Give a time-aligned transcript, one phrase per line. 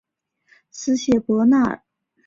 [0.71, 1.83] 斯谢伯纳尔。